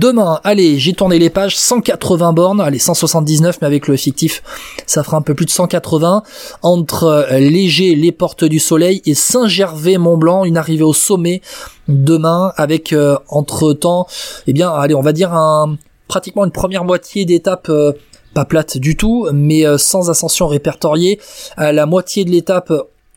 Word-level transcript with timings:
Demain, 0.00 0.40
allez, 0.44 0.78
j'ai 0.78 0.94
tourné 0.94 1.18
les 1.18 1.28
pages, 1.28 1.58
180 1.58 2.32
bornes, 2.32 2.62
allez, 2.62 2.78
179, 2.78 3.58
mais 3.60 3.66
avec 3.66 3.86
le 3.86 3.98
fictif, 3.98 4.42
ça 4.86 5.02
fera 5.02 5.18
un 5.18 5.20
peu 5.20 5.34
plus 5.34 5.44
de 5.44 5.50
180, 5.50 6.22
entre 6.62 7.04
euh, 7.04 7.38
Léger, 7.38 7.94
les 7.94 8.10
Portes 8.10 8.44
du 8.44 8.60
Soleil 8.60 9.02
et 9.04 9.12
Saint-Gervais-Mont-Blanc, 9.12 10.46
une 10.46 10.56
arrivée 10.56 10.84
au 10.84 10.94
sommet 10.94 11.42
demain, 11.86 12.54
avec, 12.56 12.94
euh, 12.94 13.18
entre-temps, 13.28 14.06
eh 14.46 14.54
bien, 14.54 14.70
allez, 14.70 14.94
on 14.94 15.02
va 15.02 15.12
dire 15.12 15.34
un, 15.34 15.76
pratiquement 16.08 16.46
une 16.46 16.50
première 16.50 16.84
moitié 16.84 17.26
d'étape 17.26 17.68
euh, 17.68 17.92
pas 18.32 18.46
plate 18.46 18.78
du 18.78 18.96
tout, 18.96 19.28
mais 19.34 19.64
sans 19.76 20.08
ascension 20.08 20.46
répertoriée. 20.46 21.18
La 21.58 21.84
moitié 21.84 22.24
de 22.24 22.30
l'étape, 22.30 22.72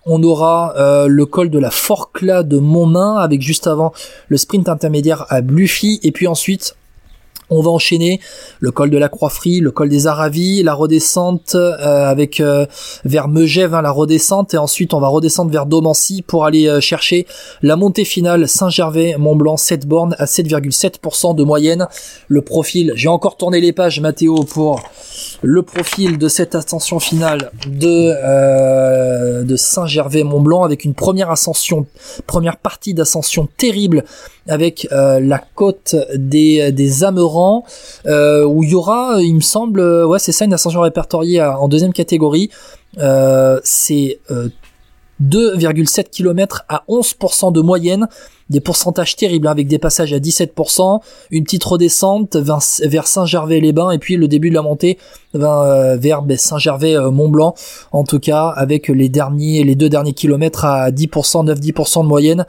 on 0.06 0.22
aura 0.24 0.74
euh, 0.78 1.08
le 1.08 1.26
col 1.26 1.50
de 1.50 1.60
la 1.60 1.72
Forcla 1.72 2.44
de 2.44 2.58
Montmain 2.58 3.16
avec 3.18 3.42
juste 3.42 3.68
avant 3.68 3.94
le 4.28 4.38
sprint 4.38 4.70
intermédiaire 4.70 5.26
à 5.30 5.42
Bluffy. 5.42 6.00
Et 6.04 6.12
puis 6.12 6.28
ensuite 6.28 6.76
on 7.58 7.62
va 7.62 7.72
enchaîner. 7.72 8.20
Le 8.60 8.72
col 8.72 8.90
de 8.90 8.98
la 8.98 9.10
Croix-Frie, 9.10 9.60
le 9.60 9.72
col 9.72 9.90
des 9.90 10.08
Aravis, 10.08 10.64
la 10.64 10.74
redescente 10.74 11.56
euh, 11.56 12.10
avec 12.10 12.40
euh, 12.40 12.66
vers 13.06 13.28
Megève, 13.28 13.74
hein, 13.74 13.82
la 13.82 13.92
redescente, 13.92 14.54
et 14.54 14.58
ensuite 14.58 14.94
on 14.94 15.00
va 15.00 15.08
redescendre 15.08 15.52
vers 15.52 15.66
Domancy 15.66 16.22
pour 16.22 16.46
aller 16.46 16.68
euh, 16.68 16.80
chercher 16.80 17.26
la 17.62 17.76
montée 17.76 18.06
finale 18.06 18.48
Saint-Gervais-Mont-Blanc, 18.48 19.58
7 19.58 19.88
bornes 19.88 20.16
à 20.20 20.26
7,7% 20.26 21.36
de 21.36 21.44
moyenne. 21.44 21.88
Le 22.28 22.42
profil, 22.42 22.94
j'ai 22.96 23.10
encore 23.10 23.38
tourné 23.38 23.62
les 23.62 23.74
pages 23.74 24.00
Mathéo 24.00 24.44
pour 24.44 24.82
le 25.42 25.62
profil 25.62 26.18
de 26.18 26.28
cette 26.28 26.56
ascension 26.56 27.00
finale 27.00 27.52
de, 27.68 29.44
de 29.44 29.56
Saint-Gervais-Mont-Blanc 29.56 30.64
avec 30.64 30.86
une 30.86 30.94
première 30.94 31.30
ascension, 31.30 31.86
première 32.26 32.58
partie 32.58 32.94
d'ascension 32.94 33.48
terrible 33.58 34.04
avec 34.48 34.88
la 34.92 35.38
côte 35.56 35.96
des, 36.16 36.72
des 36.72 37.04
Amerans 37.04 37.43
euh, 38.06 38.44
où 38.46 38.64
il 38.64 38.70
y 38.72 38.76
aura, 38.76 39.22
il 39.22 39.36
me 39.36 39.42
semble, 39.42 39.80
euh, 39.80 40.06
ouais 40.06 40.20
c'est 40.20 40.32
ça, 40.32 40.46
une 40.46 40.54
ascension 40.54 40.82
répertoriée 40.82 41.42
en 41.42 41.68
deuxième 41.68 41.94
catégorie. 41.94 42.50
Euh, 43.00 43.60
c'est 43.64 44.20
2,7 45.24 46.10
km 46.10 46.64
à 46.70 46.84
11% 46.90 47.52
de 47.52 47.62
moyenne, 47.62 48.08
des 48.50 48.60
pourcentages 48.60 49.16
terribles 49.16 49.48
hein, 49.48 49.52
avec 49.52 49.68
des 49.68 49.80
passages 49.80 50.14
à 50.14 50.20
17%, 50.20 51.00
une 51.32 51.44
petite 51.44 51.64
redescente 51.64 52.36
vers 52.36 53.08
Saint-Gervais-les-Bains 53.08 53.92
et 53.92 54.00
puis 54.00 54.18
le 54.18 54.28
début 54.28 54.50
de 54.50 54.56
la 54.56 54.62
montée 54.62 54.98
vers 55.34 56.22
ben, 56.22 56.38
Saint-Gervais-Mont-Blanc 56.38 57.56
en 57.92 58.04
tout 58.04 58.20
cas 58.20 58.48
avec 58.50 58.90
les 58.90 59.10
derniers 59.10 59.64
les 59.64 59.76
deux 59.76 59.90
derniers 59.90 60.14
kilomètres 60.14 60.66
à 60.66 60.92
10%, 60.92 61.46
9-10% 61.52 62.04
de 62.04 62.08
moyenne. 62.08 62.46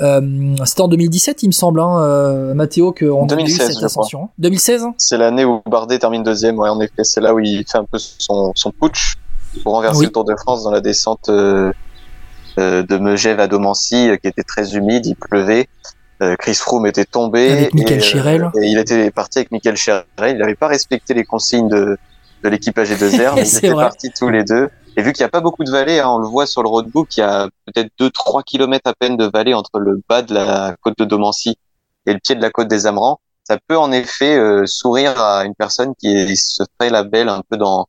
Euh, 0.00 0.54
c'était 0.64 0.80
en 0.80 0.88
2017, 0.88 1.42
il 1.42 1.48
me 1.48 1.52
semble, 1.52 1.80
hein, 1.80 2.00
euh, 2.00 2.54
Mathéo, 2.54 2.92
qu'on 2.92 3.26
a 3.26 3.40
eu 3.40 3.48
cette 3.48 3.82
ascension. 3.82 4.30
2016 4.38 4.86
C'est 4.96 5.18
l'année 5.18 5.44
où 5.44 5.60
Bardet 5.68 5.98
termine 5.98 6.22
deuxième, 6.22 6.58
ouais, 6.58 6.68
en 6.68 6.80
effet. 6.80 7.04
C'est 7.04 7.20
là 7.20 7.34
où 7.34 7.40
il 7.40 7.64
fait 7.70 7.78
un 7.78 7.84
peu 7.84 7.98
son, 7.98 8.52
son 8.54 8.70
putsch 8.70 9.16
pour 9.62 9.74
renverser 9.74 10.06
le 10.06 10.10
Tour 10.10 10.24
de 10.24 10.34
France 10.36 10.64
dans 10.64 10.70
la 10.70 10.80
descente 10.80 11.28
euh, 11.28 11.70
euh 11.70 11.72
de 12.56 12.96
Megève 12.98 13.40
à 13.40 13.46
Domancy, 13.46 14.10
qui 14.20 14.28
était 14.28 14.42
très 14.42 14.74
humide, 14.74 15.06
il 15.06 15.16
pleuvait. 15.16 15.68
Chris 16.38 16.54
Froome 16.54 16.86
était 16.86 17.04
tombé. 17.04 17.50
Avec 17.50 17.74
Michael 17.74 18.52
et, 18.54 18.64
et 18.64 18.68
il 18.68 18.78
était 18.78 19.10
parti 19.10 19.38
avec 19.38 19.50
Michael 19.50 19.76
Chirel. 19.76 20.04
Il 20.20 20.38
n'avait 20.38 20.54
pas 20.54 20.68
respecté 20.68 21.14
les 21.14 21.24
consignes 21.24 21.68
de, 21.68 21.98
de 22.42 22.48
l'équipage 22.48 22.90
AG2R, 22.90 23.32
mais 23.36 23.42
ils 23.42 23.56
étaient 23.56 23.74
partis 23.74 24.10
tous 24.10 24.28
les 24.28 24.44
deux. 24.44 24.68
Et 24.96 25.02
vu 25.02 25.12
qu'il 25.12 25.22
n'y 25.22 25.26
a 25.26 25.30
pas 25.30 25.40
beaucoup 25.40 25.64
de 25.64 25.70
vallées, 25.70 26.00
hein, 26.00 26.08
on 26.08 26.18
le 26.18 26.26
voit 26.26 26.46
sur 26.46 26.62
le 26.62 26.68
roadbook, 26.68 27.16
il 27.16 27.20
y 27.20 27.22
a 27.22 27.48
peut-être 27.66 27.90
2-3 27.98 28.44
kilomètres 28.44 28.88
à 28.88 28.94
peine 28.94 29.16
de 29.16 29.24
vallée 29.32 29.54
entre 29.54 29.78
le 29.78 30.02
bas 30.08 30.22
de 30.22 30.34
la 30.34 30.76
côte 30.82 30.98
de 30.98 31.04
Domancy 31.04 31.56
et 32.06 32.12
le 32.12 32.18
pied 32.18 32.34
de 32.34 32.42
la 32.42 32.50
côte 32.50 32.68
des 32.68 32.86
Amerans. 32.86 33.18
Ça 33.44 33.56
peut 33.66 33.76
en 33.76 33.90
effet 33.90 34.36
euh, 34.36 34.64
sourire 34.66 35.20
à 35.20 35.44
une 35.44 35.54
personne 35.54 35.94
qui 35.98 36.36
se 36.36 36.62
ferait 36.78 36.90
la 36.90 37.04
belle 37.04 37.28
un 37.28 37.42
peu 37.48 37.56
dans, 37.56 37.86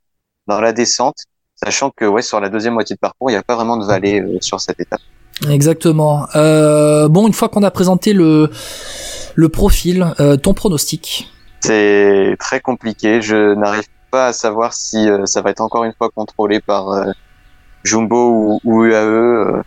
dans 0.47 0.61
la 0.61 0.71
descente, 0.71 1.17
sachant 1.63 1.91
que 1.91 2.05
ouais, 2.05 2.21
sur 2.21 2.39
la 2.39 2.49
deuxième 2.49 2.73
moitié 2.73 2.95
de 2.95 2.99
parcours, 2.99 3.29
il 3.29 3.33
n'y 3.33 3.39
a 3.39 3.43
pas 3.43 3.55
vraiment 3.55 3.77
de 3.77 3.85
vallée 3.85 4.21
euh, 4.21 4.37
sur 4.41 4.59
cette 4.59 4.79
étape. 4.79 5.01
Exactement. 5.49 6.27
Euh, 6.35 7.07
bon, 7.09 7.27
une 7.27 7.33
fois 7.33 7.49
qu'on 7.49 7.63
a 7.63 7.71
présenté 7.71 8.13
le, 8.13 8.49
le 9.35 9.49
profil, 9.49 10.13
euh, 10.19 10.37
ton 10.37 10.53
pronostic 10.53 11.29
C'est 11.61 12.35
très 12.39 12.59
compliqué. 12.59 13.21
Je 13.21 13.55
n'arrive 13.55 13.87
pas 14.11 14.27
à 14.27 14.33
savoir 14.33 14.73
si 14.73 15.07
ça 15.25 15.41
va 15.41 15.49
être 15.49 15.61
encore 15.61 15.85
une 15.85 15.93
fois 15.93 16.09
contrôlé 16.13 16.59
par 16.59 16.85
Jumbo 17.83 18.59
ou, 18.63 18.85
UAE. 18.85 19.63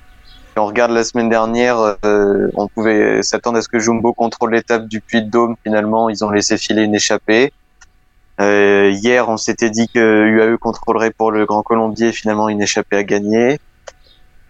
On 0.58 0.66
regarde 0.66 0.92
la 0.92 1.02
semaine 1.02 1.28
dernière, 1.28 1.96
on 2.04 2.68
pouvait 2.68 3.22
s'attendre 3.24 3.58
à 3.58 3.62
ce 3.62 3.68
que 3.68 3.80
Jumbo 3.80 4.14
contrôle 4.14 4.52
l'étape 4.52 4.86
du 4.86 5.00
Puy 5.00 5.22
de 5.22 5.28
Dôme. 5.28 5.56
Finalement, 5.64 6.08
ils 6.08 6.24
ont 6.24 6.30
laissé 6.30 6.56
filer 6.56 6.82
une 6.82 6.94
échappée. 6.94 7.52
Hier, 8.40 9.28
on 9.28 9.36
s'était 9.36 9.70
dit 9.70 9.88
que 9.88 10.26
UAE 10.26 10.58
contrôlerait 10.58 11.10
pour 11.10 11.30
le 11.30 11.46
Grand 11.46 11.62
Colombier. 11.62 12.12
Finalement, 12.12 12.48
une 12.48 12.62
échappée 12.62 12.96
à 12.96 13.04
gagner. 13.04 13.58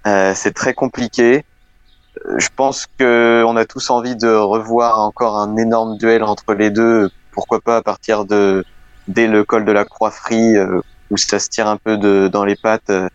c'est 0.05 0.55
très 0.55 0.75
compliqué. 0.75 1.45
Je 2.39 2.49
pense 2.55 2.87
que 2.99 3.45
on 3.47 3.57
a 3.57 3.65
tous 3.65 3.91
envie 3.91 4.17
de 4.17 4.29
revoir 4.29 5.01
encore 5.01 5.39
un 5.39 5.57
énorme 5.57 5.97
duel 5.99 6.23
entre 6.23 6.55
les 6.55 6.71
deux. 6.71 7.11
Pourquoi 7.31 7.61
pas 7.61 7.77
à 7.77 7.83
partir 7.83 8.25
de 8.25 8.65
dès 9.09 9.27
le 9.27 9.45
col 9.45 9.65
de 9.65 9.73
la 9.73 9.85
Croix-Frie 9.85 10.57
euh, 10.57 10.81
où 11.11 11.17
ça 11.17 11.39
se 11.39 11.49
tire 11.49 11.69
un 11.69 11.77
peu 11.77 11.97
de, 11.97 12.29
dans 12.29 12.45
les 12.45 12.57
pattes 12.57 12.91
euh, 12.91 13.09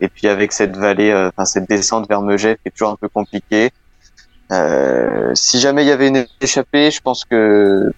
et 0.00 0.08
puis 0.08 0.28
avec 0.28 0.52
cette 0.52 0.76
vallée, 0.76 1.10
euh, 1.10 1.28
enfin 1.28 1.44
cette 1.44 1.68
descente 1.68 2.08
vers 2.08 2.20
Megève 2.22 2.56
qui 2.56 2.68
est 2.68 2.70
toujours 2.70 2.90
un 2.90 2.96
peu 2.96 3.08
compliquée. 3.08 3.70
si 5.34 5.60
jamais 5.60 5.84
il 5.84 5.88
y 5.88 5.92
avait 5.92 6.08
une 6.08 6.26
échappée, 6.40 6.90
je 6.90 7.00
pense 7.00 7.24
que 7.24 7.92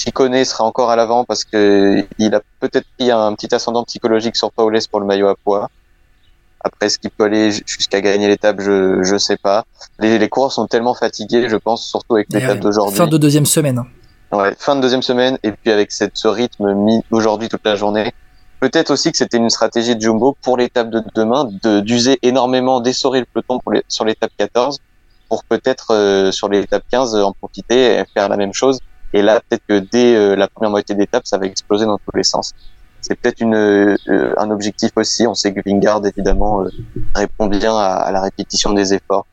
Chicone 0.00 0.44
sera 0.46 0.64
encore 0.64 0.90
à 0.90 0.96
l'avant 0.96 1.24
parce 1.24 1.44
que 1.44 2.06
il 2.18 2.34
a 2.34 2.40
peut-être 2.58 2.86
pris 2.98 3.10
un 3.10 3.34
petit 3.34 3.54
ascendant 3.54 3.84
psychologique 3.84 4.34
sur 4.34 4.50
Paulès 4.50 4.86
pour 4.86 4.98
le 5.00 5.06
maillot 5.06 5.28
à 5.28 5.34
poids. 5.34 5.68
Après, 6.62 6.88
ce 6.88 6.98
qu'il 6.98 7.10
peut 7.10 7.24
aller 7.24 7.50
jusqu'à 7.66 8.00
gagner 8.00 8.26
l'étape, 8.26 8.60
je 8.60 9.02
je 9.02 9.16
sais 9.18 9.36
pas. 9.36 9.64
Les, 9.98 10.18
les 10.18 10.28
coureurs 10.30 10.52
sont 10.52 10.66
tellement 10.66 10.94
fatigués, 10.94 11.48
je 11.50 11.56
pense, 11.56 11.86
surtout 11.86 12.14
avec 12.14 12.32
l'étape 12.32 12.60
d'aujourd'hui. 12.60 12.96
Fin 12.96 13.06
de 13.08 13.18
deuxième 13.18 13.44
semaine. 13.44 13.82
Ouais, 14.32 14.54
fin 14.58 14.74
de 14.76 14.80
deuxième 14.80 15.02
semaine 15.02 15.38
et 15.42 15.52
puis 15.52 15.70
avec 15.70 15.92
cette, 15.92 16.16
ce 16.16 16.28
rythme 16.28 16.72
mis 16.72 17.02
aujourd'hui 17.10 17.48
toute 17.48 17.64
la 17.64 17.76
journée. 17.76 18.12
Peut-être 18.60 18.90
aussi 18.90 19.10
que 19.10 19.18
c'était 19.18 19.38
une 19.38 19.50
stratégie 19.50 19.96
de 19.96 20.00
Jumbo 20.00 20.36
pour 20.40 20.56
l'étape 20.56 20.88
de 20.88 21.02
demain 21.14 21.48
de 21.62 21.80
d'user 21.80 22.18
énormément, 22.22 22.80
d'essorer 22.80 23.20
le 23.20 23.26
peloton 23.26 23.58
pour 23.58 23.72
les, 23.72 23.82
sur 23.88 24.04
l'étape 24.04 24.30
14 24.38 24.78
pour 25.28 25.44
peut-être 25.44 25.94
euh, 25.94 26.32
sur 26.32 26.48
l'étape 26.48 26.84
15 26.90 27.16
en 27.16 27.32
profiter 27.32 27.98
et 27.98 28.04
faire 28.14 28.28
la 28.28 28.36
même 28.36 28.52
chose. 28.52 28.78
Et 29.12 29.22
là, 29.22 29.40
peut-être 29.40 29.62
que 29.68 29.78
dès 29.78 30.14
euh, 30.14 30.36
la 30.36 30.48
première 30.48 30.70
moitié 30.70 30.94
d'étape, 30.94 31.26
ça 31.26 31.38
va 31.38 31.46
exploser 31.46 31.84
dans 31.86 31.98
tous 31.98 32.16
les 32.16 32.22
sens. 32.22 32.52
C'est 33.00 33.14
peut-être 33.14 33.40
une 33.40 33.54
euh, 33.54 33.96
un 34.36 34.50
objectif 34.50 34.90
aussi. 34.96 35.26
On 35.26 35.34
sait 35.34 35.52
que 35.52 35.60
Vingard 35.64 36.04
évidemment 36.06 36.64
répond 37.14 37.46
bien 37.46 37.74
à, 37.74 37.94
à, 37.94 38.12
la 38.12 38.20
répétition 38.20 38.72
des 38.72 38.94
efforts. 38.94 39.26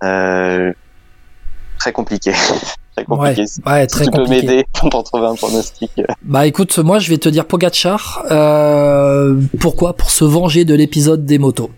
très 0.00 1.92
compliqué. 1.92 2.32
très 2.96 3.04
compliqué. 3.04 3.44
Ouais, 3.64 3.86
très 3.86 4.04
tu 4.04 4.10
compliqué. 4.10 4.40
peux 4.40 4.46
m'aider 4.46 4.66
pour 4.90 5.04
trouver 5.04 5.26
un 5.26 5.34
pronostic. 5.34 5.90
Bah 6.22 6.46
écoute, 6.46 6.78
moi 6.78 6.98
je 6.98 7.10
vais 7.10 7.18
te 7.18 7.28
dire 7.28 7.46
Pogachar. 7.46 8.24
Euh, 8.30 9.40
pourquoi? 9.60 9.94
Pour 9.94 10.10
se 10.10 10.24
venger 10.24 10.64
de 10.64 10.74
l'épisode 10.74 11.26
des 11.26 11.38
motos. 11.38 11.70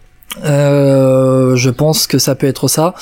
Euh, 0.44 1.17
je 1.58 1.70
pense 1.70 2.06
que 2.06 2.18
ça 2.18 2.34
peut 2.34 2.46
être 2.46 2.68
ça. 2.68 2.94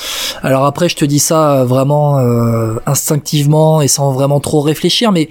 Alors 0.43 0.65
après, 0.65 0.89
je 0.89 0.97
te 0.97 1.05
dis 1.05 1.19
ça 1.19 1.65
vraiment 1.65 2.19
euh, 2.19 2.75
instinctivement 2.87 3.81
et 3.81 3.89
sans 3.89 4.13
vraiment 4.13 4.41
trop 4.41 4.61
réfléchir, 4.61 5.13
mais 5.13 5.29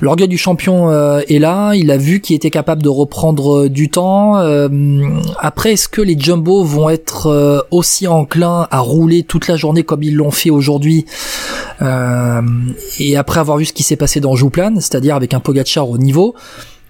l'orgueil 0.00 0.28
du 0.28 0.38
champion 0.38 0.90
euh, 0.90 1.20
est 1.28 1.38
là. 1.38 1.74
Il 1.74 1.90
a 1.90 1.96
vu 1.96 2.20
qu'il 2.20 2.36
était 2.36 2.50
capable 2.50 2.82
de 2.82 2.88
reprendre 2.88 3.64
euh, 3.64 3.68
du 3.68 3.90
temps. 3.90 4.38
Euh, 4.38 4.68
après, 5.38 5.72
est-ce 5.72 5.88
que 5.88 6.00
les 6.00 6.18
Jumbo 6.18 6.64
vont 6.64 6.90
être 6.90 7.66
aussi 7.70 8.06
enclins 8.06 8.66
à 8.70 8.78
rouler 8.80 9.22
toute 9.22 9.48
la 9.48 9.56
journée 9.56 9.82
comme 9.82 10.02
ils 10.02 10.14
l'ont 10.14 10.30
fait 10.30 10.50
aujourd'hui 10.50 11.06
Et 11.80 13.16
après 13.16 13.40
avoir 13.40 13.58
vu 13.58 13.64
ce 13.64 13.72
qui 13.72 13.82
s'est 13.82 13.96
passé 13.96 14.20
dans 14.20 14.34
Jouplan, 14.34 14.74
c'est-à-dire 14.76 15.14
avec 15.16 15.34
un 15.34 15.40
Pogachar 15.40 15.88
au 15.88 15.98
niveau 15.98 16.34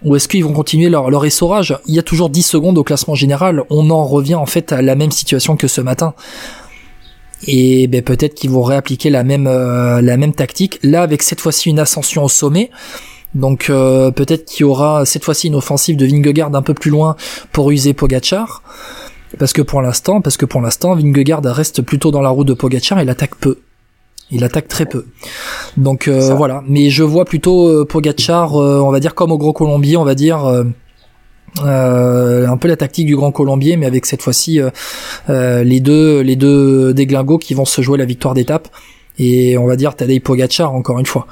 ou 0.05 0.17
est-ce 0.17 0.29
qu'ils 0.29 0.45
vont 0.45 0.53
continuer 0.53 0.91
leur, 0.91 1.25
essorage? 1.25 1.77
Il 1.87 1.95
y 1.95 1.99
a 1.99 2.03
toujours 2.03 2.29
10 2.31 2.43
secondes 2.43 2.79
au 2.79 2.85
classement 2.85 3.15
général. 3.15 3.65
On 3.71 3.91
en 3.91 4.05
revient 4.05 4.35
en 4.35 4.47
fait 4.47 4.73
à 4.73 4.83
la 4.83 4.95
même 4.95 5.11
situation 5.11 5.56
que 5.56 5.67
ce 5.67 5.81
matin. 5.81 6.15
Et 7.47 7.87
ben, 7.89 8.03
peut-être 8.03 8.35
qu'ils 8.35 8.51
vont 8.51 8.62
réappliquer 8.62 9.11
la 9.11 9.25
même, 9.25 9.47
euh, 9.47 10.31
tactique. 10.37 10.79
Là, 10.83 11.03
avec 11.03 11.23
cette 11.23 11.41
fois-ci 11.41 11.71
une 11.71 11.79
ascension 11.79 12.25
au 12.25 12.29
sommet. 12.29 12.71
Donc 13.35 13.69
euh, 13.69 14.11
peut-être 14.11 14.45
qu'il 14.45 14.61
y 14.61 14.65
aura 14.65 15.05
cette 15.05 15.25
fois-ci 15.25 15.49
une 15.49 15.56
offensive 15.56 15.97
de 15.97 16.06
Vingegaard 16.06 16.55
un 16.55 16.62
peu 16.62 16.75
plus 16.75 16.91
loin 16.91 17.17
pour 17.51 17.71
user 17.71 17.95
Pogachar. 17.95 18.62
Parce 19.39 19.53
que 19.53 19.62
pour 19.62 19.83
l'instant, 19.83 20.21
parce 20.21 20.37
que 20.37 20.47
pour 20.47 20.61
l'instant, 20.61 20.95
Vingegaard 20.95 21.43
reste 21.45 21.83
plutôt 21.83 22.11
dans 22.11 22.21
la 22.21 22.29
route 22.29 22.47
de 22.47 22.55
Pogachar 22.55 23.01
et 23.01 23.05
l'attaque 23.05 23.35
peu. 23.35 23.59
Il 24.35 24.43
attaque 24.43 24.67
très 24.67 24.85
peu. 24.85 25.07
Donc 25.77 26.09
euh, 26.09 26.35
voilà, 26.35 26.63
mais 26.69 26.91
je 26.91 27.05
vois 27.05 27.25
plutôt 27.25 27.69
euh, 27.69 27.85
Pogachar, 27.85 28.61
euh, 28.61 28.81
on 28.81 28.91
va 28.91 28.99
dire 28.99 29.15
comme 29.15 29.31
au 29.31 29.39
Gros 29.39 29.53
Colombier, 29.53 29.97
on 29.97 30.05
va 30.05 30.17
dire 30.17 30.45
un 31.63 32.57
peu 32.57 32.67
la 32.69 32.77
tactique 32.77 33.07
du 33.07 33.15
Grand 33.15 33.31
Colombier, 33.31 33.77
mais 33.77 33.87
avec 33.87 34.07
cette 34.07 34.23
fois-ci 34.23 34.61
les 35.29 35.81
deux 35.81 36.21
les 36.21 36.37
deux 36.37 36.93
déglingos 36.93 37.39
qui 37.39 37.55
vont 37.55 37.65
se 37.65 37.81
jouer 37.81 37.97
la 37.97 38.05
victoire 38.05 38.35
d'étape. 38.35 38.69
et 39.21 39.57
on 39.57 39.67
va 39.67 39.77
dire 39.77 39.95
Tadej 39.95 40.21
Pogacar 40.21 40.75
encore 40.75 40.99
une 40.99 41.07
fois. 41.07 41.29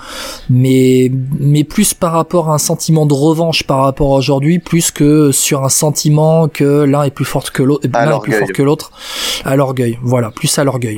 Mais 0.48 1.10
mais 1.40 1.64
plus 1.64 1.92
par 1.92 2.12
rapport 2.12 2.50
à 2.50 2.54
un 2.54 2.58
sentiment 2.58 3.04
de 3.04 3.14
revanche 3.14 3.64
par 3.64 3.80
rapport 3.80 4.14
à 4.14 4.18
aujourd'hui, 4.18 4.60
plus 4.60 4.92
que 4.92 5.32
sur 5.32 5.64
un 5.64 5.68
sentiment 5.68 6.46
que 6.46 6.84
l'un 6.84 7.02
est 7.02 7.10
plus 7.10 7.24
fort 7.24 7.50
que 7.50 7.64
l'autre, 7.64 7.88
l'un 7.92 8.16
est 8.16 8.22
plus 8.22 8.32
fort 8.32 8.52
que 8.54 8.62
l'autre, 8.62 8.92
à 9.44 9.56
l'orgueil. 9.56 9.98
Voilà, 10.02 10.30
plus 10.30 10.56
à 10.56 10.62
l'orgueil. 10.62 10.90